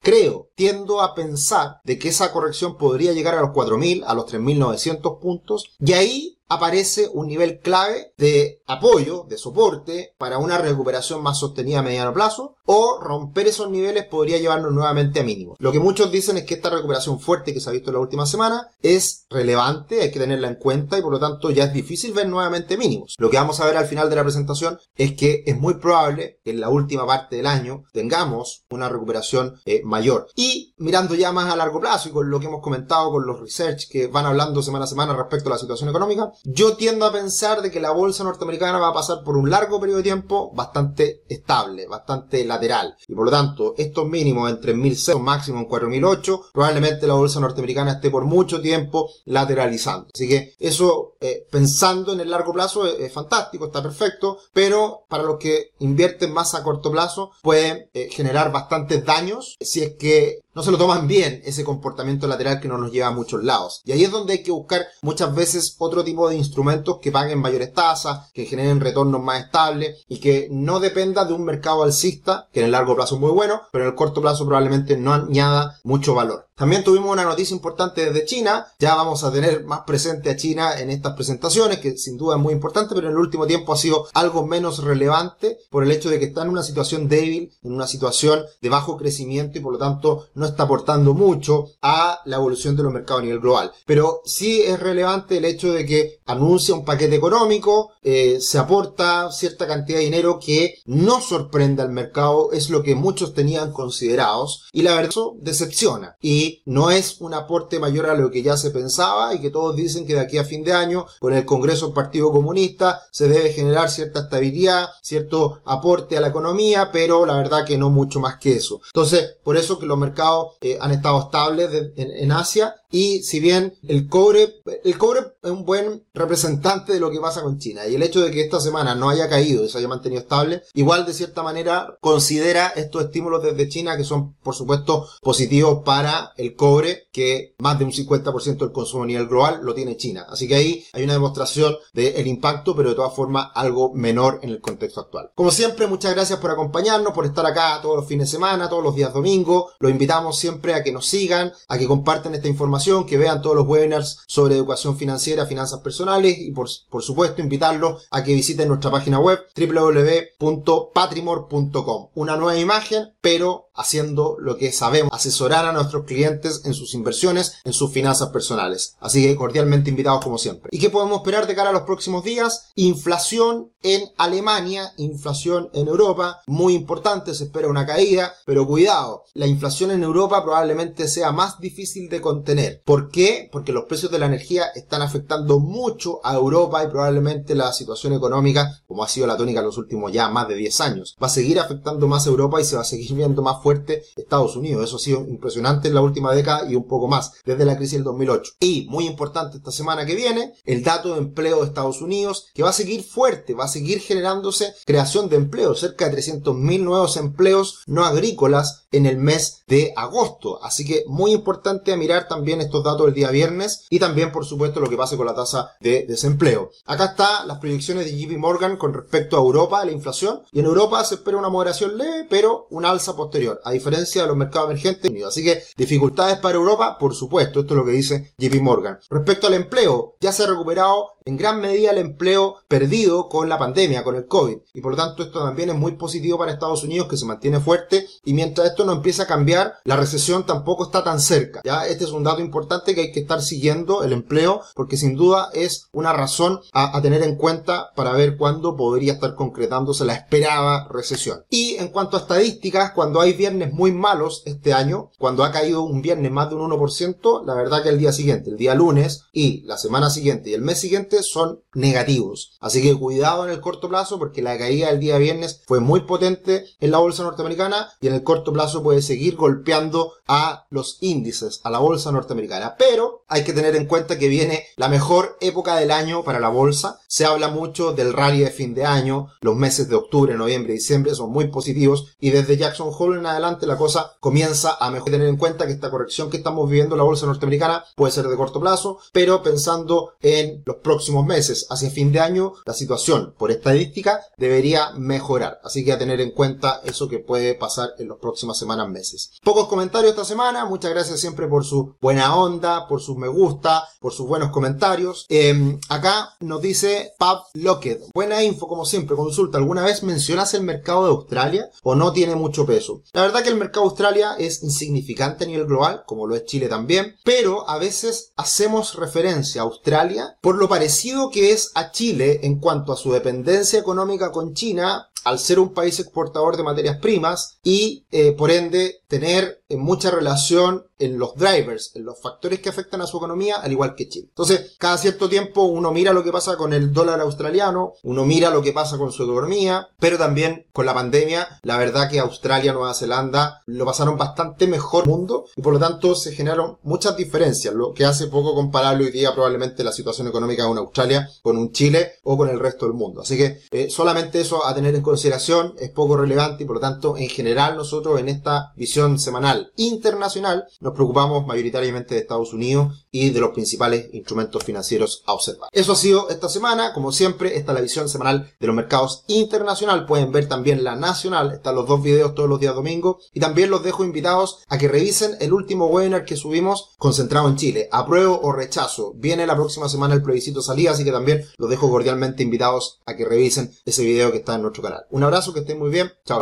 Creo, 0.00 0.50
tiendo 0.54 1.00
a 1.00 1.14
pensar 1.14 1.80
de 1.84 1.98
que 1.98 2.08
esa 2.08 2.32
corrección 2.32 2.76
podría 2.76 3.12
llegar 3.12 3.34
a 3.34 3.40
los 3.40 3.50
4.000, 3.50 4.04
a 4.06 4.14
los 4.14 4.26
3.900 4.26 5.20
puntos 5.20 5.76
y 5.78 5.92
ahí 5.92 6.38
aparece 6.48 7.08
un 7.12 7.28
nivel 7.28 7.60
clave 7.60 8.12
de 8.18 8.62
apoyo, 8.66 9.24
de 9.28 9.38
soporte 9.38 10.14
para 10.18 10.38
una 10.38 10.58
recuperación 10.58 11.22
más 11.22 11.38
sostenida 11.38 11.80
a 11.80 11.82
mediano 11.82 12.12
plazo 12.12 12.56
o 12.64 13.00
romper 13.00 13.48
esos 13.48 13.70
niveles 13.70 14.04
podría 14.06 14.38
llevarnos 14.38 14.72
nuevamente 14.72 15.20
a 15.20 15.24
mínimos. 15.24 15.56
Lo 15.58 15.72
que 15.72 15.80
muchos 15.80 16.12
dicen 16.12 16.36
es 16.36 16.44
que 16.44 16.54
esta 16.54 16.70
recuperación 16.70 17.20
fuerte 17.20 17.52
que 17.52 17.60
se 17.60 17.68
ha 17.68 17.72
visto 17.72 17.90
en 17.90 17.94
la 17.94 18.00
última 18.00 18.26
semana 18.26 18.68
es 18.82 19.26
relevante, 19.30 20.00
hay 20.00 20.12
que 20.12 20.20
tenerla 20.20 20.48
en 20.48 20.56
cuenta 20.56 20.98
y 20.98 21.02
por 21.02 21.12
lo 21.12 21.20
tanto 21.20 21.50
ya 21.50 21.64
es 21.64 21.72
difícil 21.72 22.12
ver 22.12 22.28
nuevamente 22.28 22.76
mínimos. 22.76 23.14
Lo 23.18 23.30
que 23.30 23.36
vamos 23.36 23.60
a 23.60 23.66
ver 23.66 23.76
al 23.76 23.86
final 23.86 24.08
de 24.08 24.16
la 24.16 24.22
presentación 24.22 24.78
es 24.94 25.14
que 25.14 25.42
es 25.46 25.58
muy 25.58 25.74
probable 25.74 26.40
que 26.44 26.50
en 26.50 26.60
la 26.60 26.68
última 26.68 27.06
parte 27.06 27.36
del 27.36 27.46
año 27.46 27.84
tengamos 27.92 28.64
una 28.70 28.88
recuperación 28.88 29.60
eh, 29.64 29.82
mayor. 29.84 30.28
Y 30.36 30.74
mirando 30.78 31.14
ya 31.14 31.32
más 31.32 31.52
a 31.52 31.56
largo 31.56 31.80
plazo 31.80 32.08
y 32.08 32.12
con 32.12 32.30
lo 32.30 32.38
que 32.40 32.46
hemos 32.46 32.62
comentado 32.62 33.10
con 33.10 33.26
los 33.26 33.40
research 33.40 33.88
que 33.88 34.06
van 34.06 34.26
hablando 34.26 34.62
semana 34.62 34.84
a 34.84 34.88
semana 34.88 35.14
respecto 35.14 35.48
a 35.48 35.52
la 35.52 35.58
situación 35.58 35.88
económica, 35.88 36.32
yo 36.44 36.76
tiendo 36.76 37.06
a 37.06 37.12
pensar 37.12 37.62
de 37.62 37.70
que 37.70 37.80
la 37.80 37.92
bolsa 37.92 38.24
norteamericana 38.24 38.78
va 38.78 38.88
a 38.88 38.94
pasar 38.94 39.22
por 39.24 39.36
un 39.36 39.50
largo 39.50 39.80
periodo 39.80 39.98
de 39.98 40.04
tiempo 40.04 40.52
bastante 40.54 41.22
estable, 41.28 41.86
bastante 41.86 42.44
lateral. 42.44 42.96
Y 43.06 43.14
por 43.14 43.26
lo 43.26 43.30
tanto, 43.30 43.74
estos 43.76 44.08
mínimos 44.08 44.50
en 44.50 44.60
3.006, 44.60 45.18
máximo 45.20 45.60
en 45.60 45.68
4.008, 45.68 46.50
probablemente 46.52 47.06
la 47.06 47.14
bolsa 47.14 47.40
norteamericana 47.40 47.92
esté 47.92 48.10
por 48.10 48.24
mucho 48.24 48.60
tiempo 48.60 49.10
lateralizando. 49.24 50.08
Así 50.12 50.28
que 50.28 50.54
eso, 50.58 51.14
eh, 51.20 51.46
pensando 51.50 52.12
en 52.12 52.20
el 52.20 52.30
largo 52.30 52.52
plazo, 52.52 52.86
es, 52.86 53.12
fantástico, 53.12 53.66
está 53.66 53.82
perfecto, 53.82 54.38
pero 54.52 55.04
para 55.08 55.22
los 55.22 55.38
que 55.38 55.72
invierten 55.80 56.32
más 56.32 56.54
a 56.54 56.62
corto 56.62 56.90
plazo, 56.90 57.30
puede 57.42 57.90
eh, 57.94 58.08
generar 58.10 58.50
bastantes 58.52 59.04
daños 59.04 59.56
si 59.60 59.82
es 59.82 59.96
que 59.96 60.40
no 60.54 60.62
se 60.62 60.70
lo 60.70 60.78
toman 60.78 61.06
bien 61.06 61.40
ese 61.44 61.64
comportamiento 61.64 62.26
lateral 62.26 62.60
que 62.60 62.68
no 62.68 62.78
nos 62.78 62.92
lleva 62.92 63.08
a 63.08 63.12
muchos 63.12 63.42
lados. 63.42 63.80
Y 63.84 63.92
ahí 63.92 64.04
es 64.04 64.10
donde 64.10 64.34
hay 64.34 64.42
que 64.42 64.50
buscar 64.50 64.86
muchas 65.02 65.34
veces 65.34 65.76
otro 65.78 66.04
tipo 66.04 66.28
de 66.28 66.36
instrumentos 66.36 66.98
que 67.00 67.12
paguen 67.12 67.40
mayores 67.40 67.72
tasas, 67.72 68.30
que 68.32 68.44
generen 68.44 68.80
retornos 68.80 69.22
más 69.22 69.44
estables 69.44 70.04
y 70.08 70.18
que 70.18 70.48
no 70.50 70.80
dependa 70.80 71.24
de 71.24 71.34
un 71.34 71.44
mercado 71.44 71.82
alcista, 71.82 72.48
que 72.52 72.60
en 72.60 72.66
el 72.66 72.72
largo 72.72 72.94
plazo 72.94 73.16
es 73.16 73.20
muy 73.20 73.30
bueno, 73.30 73.62
pero 73.72 73.84
en 73.84 73.90
el 73.90 73.96
corto 73.96 74.20
plazo 74.20 74.46
probablemente 74.46 74.96
no 74.96 75.12
añada 75.12 75.80
mucho 75.84 76.14
valor. 76.14 76.48
También 76.62 76.84
tuvimos 76.84 77.10
una 77.10 77.24
noticia 77.24 77.56
importante 77.56 78.04
desde 78.04 78.24
China, 78.24 78.68
ya 78.78 78.94
vamos 78.94 79.24
a 79.24 79.32
tener 79.32 79.64
más 79.64 79.80
presente 79.80 80.30
a 80.30 80.36
China 80.36 80.78
en 80.78 80.90
estas 80.90 81.14
presentaciones, 81.14 81.80
que 81.80 81.98
sin 81.98 82.16
duda 82.16 82.36
es 82.36 82.40
muy 82.40 82.52
importante, 82.52 82.94
pero 82.94 83.08
en 83.08 83.14
el 83.14 83.18
último 83.18 83.48
tiempo 83.48 83.72
ha 83.72 83.76
sido 83.76 84.06
algo 84.14 84.46
menos 84.46 84.84
relevante 84.84 85.58
por 85.70 85.82
el 85.82 85.90
hecho 85.90 86.08
de 86.08 86.20
que 86.20 86.26
está 86.26 86.42
en 86.42 86.50
una 86.50 86.62
situación 86.62 87.08
débil, 87.08 87.50
en 87.64 87.72
una 87.72 87.88
situación 87.88 88.44
de 88.60 88.68
bajo 88.68 88.96
crecimiento 88.96 89.58
y 89.58 89.60
por 89.60 89.72
lo 89.72 89.78
tanto 89.80 90.28
no 90.36 90.46
está 90.46 90.62
aportando 90.62 91.14
mucho 91.14 91.66
a 91.82 92.20
la 92.26 92.36
evolución 92.36 92.76
de 92.76 92.84
los 92.84 92.92
mercados 92.92 93.22
a 93.22 93.24
nivel 93.24 93.40
global. 93.40 93.72
Pero 93.84 94.20
sí 94.24 94.62
es 94.62 94.78
relevante 94.78 95.38
el 95.38 95.46
hecho 95.46 95.72
de 95.72 95.84
que 95.84 96.20
anuncia 96.26 96.76
un 96.76 96.84
paquete 96.84 97.16
económico, 97.16 97.90
eh, 98.04 98.38
se 98.40 98.58
aporta 98.58 99.32
cierta 99.32 99.66
cantidad 99.66 99.98
de 99.98 100.04
dinero 100.04 100.38
que 100.38 100.76
no 100.86 101.20
sorprende 101.20 101.82
al 101.82 101.90
mercado, 101.90 102.52
es 102.52 102.70
lo 102.70 102.84
que 102.84 102.94
muchos 102.94 103.34
tenían 103.34 103.72
considerados 103.72 104.68
y 104.72 104.82
la 104.82 104.94
verdad 104.94 105.10
eso 105.10 105.34
decepciona 105.40 106.16
y 106.22 106.51
no 106.64 106.90
es 106.90 107.20
un 107.20 107.34
aporte 107.34 107.78
mayor 107.78 108.06
a 108.06 108.14
lo 108.14 108.30
que 108.30 108.42
ya 108.42 108.56
se 108.56 108.70
pensaba 108.70 109.34
y 109.34 109.40
que 109.40 109.50
todos 109.50 109.76
dicen 109.76 110.06
que 110.06 110.14
de 110.14 110.20
aquí 110.20 110.38
a 110.38 110.44
fin 110.44 110.64
de 110.64 110.72
año 110.72 111.06
con 111.20 111.34
el 111.34 111.44
Congreso 111.44 111.86
del 111.86 111.94
Partido 111.94 112.32
Comunista 112.32 113.02
se 113.10 113.28
debe 113.28 113.52
generar 113.52 113.90
cierta 113.90 114.20
estabilidad, 114.20 114.88
cierto 115.02 115.60
aporte 115.64 116.16
a 116.16 116.20
la 116.20 116.28
economía, 116.28 116.90
pero 116.92 117.26
la 117.26 117.36
verdad 117.36 117.64
que 117.64 117.78
no 117.78 117.90
mucho 117.90 118.20
más 118.20 118.36
que 118.38 118.56
eso. 118.56 118.80
Entonces, 118.86 119.36
por 119.42 119.56
eso 119.56 119.78
que 119.78 119.86
los 119.86 119.98
mercados 119.98 120.56
eh, 120.60 120.78
han 120.80 120.92
estado 120.92 121.20
estables 121.20 121.92
en, 121.96 122.32
Asia 122.32 122.76
y 122.90 123.22
si 123.22 123.40
bien 123.40 123.74
el 123.86 124.08
cobre, 124.08 124.62
el 124.84 124.96
cobre 124.96 125.20
es 125.42 125.50
un 125.50 125.66
buen 125.66 126.04
representante 126.14 126.94
de 126.94 127.00
lo 127.00 127.10
que 127.10 127.20
pasa 127.20 127.42
con 127.42 127.58
China 127.58 127.86
y 127.86 127.94
el 127.94 128.02
hecho 128.02 128.20
de 128.20 128.30
que 128.30 128.40
esta 128.40 128.58
semana 128.58 128.94
no 128.94 129.10
haya 129.10 129.28
caído 129.28 129.64
y 129.64 129.68
se 129.68 129.76
haya 129.76 129.88
mantenido 129.88 130.22
estable, 130.22 130.62
igual 130.74 131.04
de 131.04 131.12
cierta 131.12 131.42
manera 131.42 131.98
considera 132.00 132.68
estos 132.68 133.04
estímulos 133.04 133.42
desde 133.42 133.68
China 133.68 133.96
que 133.96 134.04
son 134.04 134.34
por 134.42 134.54
supuesto 134.54 135.08
positivos 135.20 135.82
para 135.84 136.32
el 136.42 136.56
cobre, 136.56 137.08
que 137.12 137.54
más 137.58 137.78
de 137.78 137.84
un 137.84 137.92
50% 137.92 138.58
del 138.58 138.72
consumo 138.72 139.04
a 139.04 139.06
nivel 139.06 139.28
global 139.28 139.60
lo 139.62 139.74
tiene 139.74 139.96
China. 139.96 140.26
Así 140.28 140.48
que 140.48 140.54
ahí 140.54 140.84
hay 140.92 141.04
una 141.04 141.12
demostración 141.12 141.76
del 141.92 142.26
impacto, 142.26 142.74
pero 142.74 142.88
de 142.90 142.94
todas 142.94 143.14
formas 143.14 143.48
algo 143.54 143.92
menor 143.94 144.40
en 144.42 144.50
el 144.50 144.60
contexto 144.60 145.00
actual. 145.00 145.30
Como 145.34 145.50
siempre, 145.50 145.86
muchas 145.86 146.14
gracias 146.14 146.38
por 146.38 146.50
acompañarnos, 146.50 147.12
por 147.12 147.26
estar 147.26 147.44
acá 147.46 147.78
todos 147.80 147.96
los 147.96 148.06
fines 148.06 148.28
de 148.28 148.32
semana, 148.32 148.68
todos 148.68 148.82
los 148.82 148.94
días 148.94 149.12
domingo. 149.12 149.70
Los 149.78 149.92
invitamos 149.92 150.38
siempre 150.38 150.74
a 150.74 150.82
que 150.82 150.92
nos 150.92 151.06
sigan, 151.06 151.52
a 151.68 151.78
que 151.78 151.86
compartan 151.86 152.34
esta 152.34 152.48
información, 152.48 153.06
que 153.06 153.18
vean 153.18 153.42
todos 153.42 153.56
los 153.56 153.66
webinars 153.66 154.20
sobre 154.26 154.56
educación 154.56 154.96
financiera, 154.96 155.46
finanzas 155.46 155.80
personales 155.80 156.38
y 156.38 156.52
por, 156.52 156.68
por 156.90 157.02
supuesto 157.02 157.42
invitarlos 157.42 158.06
a 158.10 158.24
que 158.24 158.34
visiten 158.34 158.68
nuestra 158.68 158.90
página 158.90 159.20
web 159.20 159.40
www.patrimor.com. 159.56 162.08
Una 162.14 162.36
nueva 162.36 162.58
imagen, 162.58 163.14
pero 163.20 163.68
haciendo 163.74 164.36
lo 164.38 164.56
que 164.56 164.72
sabemos, 164.72 165.12
asesorar 165.12 165.66
a 165.66 165.72
nuestros 165.72 166.04
clientes 166.04 166.21
en 166.24 166.74
sus 166.74 166.94
inversiones, 166.94 167.54
en 167.64 167.72
sus 167.72 167.92
finanzas 167.92 168.30
personales. 168.30 168.96
Así 169.00 169.22
que 169.22 169.36
cordialmente 169.36 169.90
invitados 169.90 170.22
como 170.22 170.38
siempre. 170.38 170.68
¿Y 170.72 170.78
qué 170.78 170.90
podemos 170.90 171.18
esperar 171.18 171.46
de 171.46 171.54
cara 171.54 171.70
a 171.70 171.72
los 171.72 171.82
próximos 171.82 172.24
días? 172.24 172.70
Inflación 172.74 173.72
en 173.82 174.02
Alemania, 174.16 174.92
inflación 174.96 175.70
en 175.72 175.88
Europa, 175.88 176.40
muy 176.46 176.74
importante, 176.74 177.34
se 177.34 177.44
espera 177.44 177.68
una 177.68 177.86
caída, 177.86 178.34
pero 178.46 178.66
cuidado, 178.66 179.24
la 179.34 179.46
inflación 179.46 179.90
en 179.90 180.02
Europa 180.02 180.42
probablemente 180.42 181.08
sea 181.08 181.32
más 181.32 181.58
difícil 181.58 182.08
de 182.08 182.20
contener. 182.20 182.82
¿Por 182.84 183.10
qué? 183.10 183.48
Porque 183.50 183.72
los 183.72 183.84
precios 183.84 184.12
de 184.12 184.18
la 184.18 184.26
energía 184.26 184.66
están 184.74 185.02
afectando 185.02 185.58
mucho 185.58 186.20
a 186.24 186.34
Europa 186.34 186.84
y 186.84 186.88
probablemente 186.88 187.54
la 187.54 187.72
situación 187.72 188.12
económica, 188.12 188.82
como 188.86 189.02
ha 189.02 189.08
sido 189.08 189.26
la 189.26 189.36
tónica 189.36 189.60
en 189.60 189.66
los 189.66 189.78
últimos 189.78 190.12
ya 190.12 190.28
más 190.28 190.48
de 190.48 190.54
10 190.54 190.80
años, 190.80 191.16
va 191.22 191.26
a 191.26 191.30
seguir 191.30 191.58
afectando 191.58 192.06
más 192.06 192.26
a 192.26 192.30
Europa 192.30 192.60
y 192.60 192.64
se 192.64 192.76
va 192.76 192.82
a 192.82 192.86
seguir 192.86 193.12
viendo 193.14 193.42
más 193.42 193.62
fuerte 193.62 194.04
Estados 194.16 194.56
Unidos. 194.56 194.84
Eso 194.84 194.96
ha 194.96 195.00
sido 195.00 195.20
impresionante 195.26 195.88
en 195.88 195.94
la 195.94 196.02
última 196.02 196.11
década 196.12 196.70
y 196.70 196.74
un 196.74 196.86
poco 196.86 197.08
más, 197.08 197.32
desde 197.44 197.64
la 197.64 197.76
crisis 197.76 197.94
del 197.94 198.04
2008. 198.04 198.52
Y 198.60 198.86
muy 198.88 199.06
importante 199.06 199.56
esta 199.56 199.70
semana 199.70 200.06
que 200.06 200.14
viene, 200.14 200.54
el 200.64 200.82
dato 200.82 201.14
de 201.14 201.18
empleo 201.18 201.60
de 201.60 201.66
Estados 201.66 202.00
Unidos, 202.00 202.46
que 202.54 202.62
va 202.62 202.70
a 202.70 202.74
seguir 202.74 203.02
fuerte, 203.02 203.54
va 203.54 203.64
a 203.64 203.68
seguir 203.68 204.00
generándose 204.00 204.74
creación 204.84 205.28
de 205.28 205.36
empleo, 205.36 205.74
cerca 205.74 206.08
de 206.08 206.16
300.000 206.16 206.80
nuevos 206.80 207.16
empleos 207.16 207.82
no 207.86 208.04
agrícolas 208.04 208.86
en 208.92 209.06
el 209.06 209.16
mes 209.16 209.62
de 209.66 209.92
agosto. 209.96 210.62
Así 210.62 210.84
que 210.84 211.04
muy 211.06 211.32
importante 211.32 211.92
a 211.92 211.96
mirar 211.96 212.28
también 212.28 212.60
estos 212.60 212.84
datos 212.84 213.06
del 213.06 213.14
día 213.14 213.30
viernes 213.30 213.86
y 213.90 213.98
también, 213.98 214.32
por 214.32 214.44
supuesto, 214.44 214.80
lo 214.80 214.88
que 214.88 214.96
pase 214.96 215.16
con 215.16 215.26
la 215.26 215.34
tasa 215.34 215.72
de 215.80 216.04
desempleo. 216.06 216.70
Acá 216.84 217.06
está 217.06 217.44
las 217.46 217.58
proyecciones 217.58 218.04
de 218.04 218.16
JP 218.16 218.38
Morgan 218.38 218.76
con 218.76 218.92
respecto 218.92 219.36
a 219.36 219.40
Europa, 219.40 219.84
la 219.84 219.92
inflación. 219.92 220.42
Y 220.52 220.60
en 220.60 220.66
Europa 220.66 221.02
se 221.04 221.16
espera 221.16 221.38
una 221.38 221.48
moderación 221.48 221.96
leve, 221.96 222.26
pero 222.28 222.66
una 222.70 222.90
alza 222.90 223.16
posterior, 223.16 223.60
a 223.64 223.72
diferencia 223.72 224.22
de 224.22 224.28
los 224.28 224.36
mercados 224.36 224.70
emergentes. 224.70 225.12
Así 225.24 225.42
que 225.42 225.62
dificultades 226.02 226.38
para 226.38 226.56
Europa, 226.56 226.98
por 226.98 227.14
supuesto, 227.14 227.60
esto 227.60 227.74
es 227.74 227.78
lo 227.78 227.84
que 227.84 227.92
dice 227.92 228.34
JP 228.36 228.60
Morgan. 228.60 228.98
Respecto 229.08 229.46
al 229.46 229.54
empleo, 229.54 230.16
ya 230.20 230.32
se 230.32 230.42
ha 230.42 230.46
recuperado 230.48 231.12
en 231.24 231.36
gran 231.36 231.60
medida 231.60 231.90
el 231.90 231.98
empleo 231.98 232.56
perdido 232.68 233.28
con 233.28 233.48
la 233.48 233.58
pandemia, 233.58 234.02
con 234.02 234.16
el 234.16 234.26
COVID. 234.26 234.58
Y 234.74 234.80
por 234.80 234.92
lo 234.92 234.96
tanto 234.96 235.22
esto 235.22 235.44
también 235.44 235.70
es 235.70 235.76
muy 235.76 235.92
positivo 235.92 236.38
para 236.38 236.52
Estados 236.52 236.82
Unidos 236.82 237.08
que 237.08 237.16
se 237.16 237.26
mantiene 237.26 237.60
fuerte 237.60 238.06
y 238.24 238.34
mientras 238.34 238.68
esto 238.68 238.84
no 238.84 238.92
empieza 238.92 239.24
a 239.24 239.26
cambiar, 239.26 239.74
la 239.84 239.96
recesión 239.96 240.44
tampoco 240.46 240.84
está 240.84 241.04
tan 241.04 241.20
cerca. 241.20 241.60
Ya 241.64 241.86
este 241.86 242.04
es 242.04 242.10
un 242.10 242.24
dato 242.24 242.40
importante 242.40 242.94
que 242.94 243.02
hay 243.02 243.12
que 243.12 243.20
estar 243.20 243.40
siguiendo 243.42 244.02
el 244.02 244.12
empleo 244.12 244.62
porque 244.74 244.96
sin 244.96 245.14
duda 245.14 245.50
es 245.52 245.88
una 245.92 246.12
razón 246.12 246.60
a, 246.72 246.96
a 246.96 247.02
tener 247.02 247.22
en 247.22 247.36
cuenta 247.36 247.90
para 247.94 248.12
ver 248.12 248.36
cuándo 248.36 248.76
podría 248.76 249.14
estar 249.14 249.34
concretándose 249.34 250.04
la 250.04 250.14
esperada 250.14 250.88
recesión. 250.88 251.44
Y 251.50 251.76
en 251.76 251.88
cuanto 251.88 252.16
a 252.16 252.20
estadísticas, 252.20 252.92
cuando 252.92 253.20
hay 253.20 253.32
viernes 253.32 253.72
muy 253.72 253.92
malos 253.92 254.42
este 254.46 254.72
año, 254.72 255.10
cuando 255.18 255.44
ha 255.44 255.52
caído 255.52 255.82
un 255.82 255.91
viernes 256.00 256.30
más 256.30 256.48
de 256.48 256.54
un 256.54 256.70
1%, 256.70 257.44
la 257.44 257.54
verdad 257.54 257.82
que 257.82 257.88
el 257.88 257.98
día 257.98 258.12
siguiente, 258.12 258.50
el 258.50 258.56
día 258.56 258.74
lunes 258.74 259.24
y 259.32 259.62
la 259.62 259.76
semana 259.76 260.08
siguiente 260.08 260.50
y 260.50 260.54
el 260.54 260.62
mes 260.62 260.78
siguiente 260.78 261.22
son 261.22 261.60
negativos. 261.74 262.56
Así 262.60 262.80
que 262.80 262.96
cuidado 262.96 263.44
en 263.44 263.50
el 263.50 263.60
corto 263.60 263.88
plazo 263.88 264.18
porque 264.18 264.42
la 264.42 264.56
caída 264.56 264.88
del 264.88 265.00
día 265.00 265.18
viernes 265.18 265.62
fue 265.66 265.80
muy 265.80 266.00
potente 266.00 266.64
en 266.80 266.90
la 266.90 266.98
bolsa 266.98 267.22
norteamericana 267.24 267.88
y 268.00 268.06
en 268.06 268.14
el 268.14 268.22
corto 268.22 268.52
plazo 268.52 268.82
puede 268.82 269.02
seguir 269.02 269.36
golpeando 269.36 270.12
a 270.26 270.66
los 270.70 270.98
índices, 271.00 271.60
a 271.64 271.70
la 271.70 271.78
bolsa 271.78 272.12
norteamericana. 272.12 272.76
Pero 272.78 273.24
hay 273.28 273.44
que 273.44 273.52
tener 273.52 273.76
en 273.76 273.86
cuenta 273.86 274.18
que 274.18 274.28
viene 274.28 274.64
la 274.76 274.88
mejor 274.88 275.36
época 275.40 275.76
del 275.76 275.90
año 275.90 276.22
para 276.22 276.40
la 276.40 276.48
bolsa. 276.48 277.00
Se 277.08 277.24
habla 277.24 277.48
mucho 277.48 277.92
del 277.92 278.12
rally 278.12 278.40
de 278.40 278.50
fin 278.50 278.74
de 278.74 278.84
año, 278.84 279.28
los 279.40 279.56
meses 279.56 279.88
de 279.88 279.96
octubre, 279.96 280.34
noviembre 280.36 280.72
y 280.72 280.76
diciembre 280.76 281.14
son 281.14 281.30
muy 281.30 281.48
positivos 281.48 282.14
y 282.20 282.30
desde 282.30 282.56
Jackson 282.56 282.90
Hole 282.96 283.18
en 283.18 283.26
adelante 283.26 283.66
la 283.66 283.76
cosa 283.76 284.16
comienza 284.20 284.76
a 284.78 284.90
mejor 284.90 285.10
tener 285.10 285.28
en 285.28 285.36
cuenta 285.36 285.66
que 285.66 285.72
esta 285.82 285.90
corrección 285.90 286.30
que 286.30 286.36
estamos 286.36 286.68
viviendo 286.70 286.94
en 286.94 286.98
la 286.98 287.04
bolsa 287.04 287.26
norteamericana 287.26 287.84
puede 287.96 288.12
ser 288.12 288.28
de 288.28 288.36
corto 288.36 288.60
plazo, 288.60 288.98
pero 289.12 289.42
pensando 289.42 290.12
en 290.20 290.62
los 290.64 290.76
próximos 290.76 291.26
meses, 291.26 291.66
hacia 291.70 291.90
fin 291.90 292.12
de 292.12 292.20
año, 292.20 292.52
la 292.64 292.72
situación 292.72 293.34
por 293.36 293.50
estadística 293.50 294.20
debería 294.36 294.92
mejorar. 294.92 295.60
Así 295.64 295.84
que 295.84 295.92
a 295.92 295.98
tener 295.98 296.20
en 296.20 296.30
cuenta 296.30 296.80
eso 296.84 297.08
que 297.08 297.18
puede 297.18 297.54
pasar 297.54 297.90
en 297.98 298.08
las 298.08 298.18
próximas 298.18 298.58
semanas, 298.58 298.88
meses. 298.88 299.32
Pocos 299.42 299.66
comentarios 299.66 300.12
esta 300.12 300.24
semana. 300.24 300.64
Muchas 300.66 300.92
gracias 300.92 301.18
siempre 301.18 301.48
por 301.48 301.64
su 301.64 301.96
buena 302.00 302.36
onda, 302.36 302.86
por 302.86 303.00
sus 303.00 303.16
me 303.16 303.28
gusta, 303.28 303.88
por 304.00 304.12
sus 304.12 304.26
buenos 304.26 304.50
comentarios. 304.50 305.26
Eh, 305.28 305.78
acá 305.88 306.34
nos 306.40 306.62
dice 306.62 307.12
Pab 307.18 307.42
Lockett. 307.54 308.10
Buena 308.14 308.42
info, 308.42 308.68
como 308.68 308.84
siempre. 308.84 309.16
Consulta. 309.16 309.58
¿Alguna 309.58 309.84
vez 309.84 310.02
mencionas 310.02 310.54
el 310.54 310.62
mercado 310.62 311.04
de 311.04 311.10
Australia 311.10 311.70
o 311.82 311.94
no 311.94 312.12
tiene 312.12 312.36
mucho 312.36 312.66
peso? 312.66 313.02
La 313.12 313.22
verdad 313.22 313.42
que 313.42 313.48
el 313.48 313.56
mercado 313.56 313.86
de 313.86 313.90
Australia 313.90 314.34
es 314.38 314.62
insignificante 314.62 315.44
a 315.44 315.46
nivel 315.46 315.66
global, 315.72 316.04
como 316.06 316.26
lo 316.26 316.36
es 316.36 316.44
Chile 316.44 316.68
también, 316.68 317.16
pero 317.24 317.68
a 317.68 317.78
veces 317.78 318.32
hacemos 318.36 318.94
referencia 318.94 319.62
a 319.62 319.64
Australia 319.64 320.36
por 320.40 320.56
lo 320.56 320.68
parecido 320.68 321.30
que 321.30 321.52
es 321.52 321.72
a 321.74 321.90
Chile 321.90 322.40
en 322.42 322.58
cuanto 322.58 322.92
a 322.92 322.96
su 322.96 323.12
dependencia 323.12 323.78
económica 323.78 324.30
con 324.30 324.54
China 324.54 325.08
al 325.24 325.38
ser 325.38 325.58
un 325.58 325.72
país 325.72 326.00
exportador 326.00 326.56
de 326.56 326.62
materias 326.62 326.98
primas 326.98 327.58
y 327.62 328.06
eh, 328.10 328.32
por 328.32 328.50
ende 328.50 329.02
tener 329.08 329.62
en 329.68 329.80
mucha 329.80 330.10
relación 330.10 330.86
en 331.04 331.18
los 331.18 331.34
drivers, 331.34 331.92
en 331.94 332.04
los 332.04 332.20
factores 332.20 332.60
que 332.60 332.68
afectan 332.68 333.00
a 333.00 333.06
su 333.06 333.16
economía, 333.16 333.56
al 333.56 333.72
igual 333.72 333.94
que 333.94 334.08
Chile. 334.08 334.28
Entonces, 334.28 334.76
cada 334.78 334.98
cierto 334.98 335.28
tiempo 335.28 335.62
uno 335.64 335.92
mira 335.92 336.12
lo 336.12 336.22
que 336.22 336.32
pasa 336.32 336.56
con 336.56 336.72
el 336.72 336.92
dólar 336.92 337.20
australiano, 337.20 337.94
uno 338.02 338.24
mira 338.24 338.50
lo 338.50 338.62
que 338.62 338.72
pasa 338.72 338.98
con 338.98 339.12
su 339.12 339.24
economía, 339.24 339.88
pero 339.98 340.18
también 340.18 340.66
con 340.72 340.86
la 340.86 340.94
pandemia, 340.94 341.60
la 341.62 341.76
verdad 341.76 342.10
que 342.10 342.20
Australia, 342.20 342.72
Nueva 342.72 342.94
Zelanda 342.94 343.62
lo 343.66 343.84
pasaron 343.84 344.16
bastante 344.16 344.66
mejor 344.66 345.06
mundo 345.06 345.46
y 345.56 345.62
por 345.62 345.72
lo 345.72 345.78
tanto 345.78 346.14
se 346.14 346.32
generaron 346.32 346.78
muchas 346.82 347.16
diferencias, 347.16 347.74
lo 347.74 347.92
que 347.92 348.04
hace 348.04 348.28
poco 348.28 348.54
comparable 348.54 349.04
hoy 349.04 349.10
día 349.10 349.34
probablemente 349.34 349.84
la 349.84 349.92
situación 349.92 350.28
económica 350.28 350.64
de 350.64 350.70
una 350.70 350.80
Australia 350.80 351.28
con 351.42 351.56
un 351.56 351.72
Chile 351.72 352.12
o 352.22 352.36
con 352.36 352.48
el 352.48 352.60
resto 352.60 352.86
del 352.86 352.94
mundo. 352.94 353.22
Así 353.22 353.36
que 353.36 353.60
eh, 353.70 353.90
solamente 353.90 354.40
eso 354.40 354.64
a 354.64 354.74
tener 354.74 354.94
en 354.94 355.02
consideración 355.02 355.74
es 355.78 355.90
poco 355.90 356.16
relevante 356.16 356.64
y 356.64 356.66
por 356.66 356.76
lo 356.76 356.80
tanto 356.80 357.16
en 357.16 357.28
general 357.28 357.76
nosotros 357.76 358.20
en 358.20 358.28
esta 358.28 358.72
visión 358.76 359.18
semanal 359.18 359.72
internacional 359.76 360.66
nos 360.92 360.96
preocupamos 360.96 361.46
mayoritariamente 361.46 362.14
de 362.14 362.20
Estados 362.20 362.52
Unidos 362.52 363.06
y 363.10 363.30
de 363.30 363.40
los 363.40 363.50
principales 363.50 364.08
instrumentos 364.12 364.62
financieros 364.62 365.22
a 365.26 365.32
observar. 365.32 365.70
Eso 365.72 365.92
ha 365.92 365.96
sido 365.96 366.28
esta 366.28 366.48
semana, 366.48 366.92
como 366.92 367.12
siempre, 367.12 367.56
esta 367.56 367.72
es 367.72 367.76
la 367.76 367.82
visión 367.82 368.08
semanal 368.08 368.52
de 368.60 368.66
los 368.66 368.76
mercados 368.76 369.24
internacional, 369.26 370.06
pueden 370.06 370.32
ver 370.32 370.48
también 370.48 370.84
la 370.84 370.96
nacional, 370.96 371.52
están 371.52 371.74
los 371.74 371.88
dos 371.88 372.02
videos 372.02 372.34
todos 372.34 372.48
los 372.48 372.60
días 372.60 372.74
domingo 372.74 373.18
y 373.32 373.40
también 373.40 373.70
los 373.70 373.82
dejo 373.82 374.04
invitados 374.04 374.62
a 374.68 374.76
que 374.76 374.88
revisen 374.88 375.36
el 375.40 375.52
último 375.52 375.86
webinar 375.86 376.24
que 376.24 376.36
subimos 376.36 376.90
concentrado 376.98 377.48
en 377.48 377.56
Chile, 377.56 377.88
apruebo 377.90 378.40
o 378.42 378.52
rechazo, 378.52 379.12
viene 379.16 379.46
la 379.46 379.56
próxima 379.56 379.88
semana 379.88 380.14
el 380.14 380.22
plebiscito 380.22 380.60
salida, 380.60 380.90
así 380.90 381.04
que 381.04 381.12
también 381.12 381.44
los 381.56 381.70
dejo 381.70 381.90
cordialmente 381.90 382.42
invitados 382.42 383.00
a 383.06 383.16
que 383.16 383.24
revisen 383.24 383.72
ese 383.86 384.04
video 384.04 384.30
que 384.30 384.38
está 384.38 384.56
en 384.56 384.62
nuestro 384.62 384.82
canal. 384.82 385.06
Un 385.10 385.22
abrazo, 385.22 385.54
que 385.54 385.60
estén 385.60 385.78
muy 385.78 385.90
bien, 385.90 386.12
chao. 386.26 386.30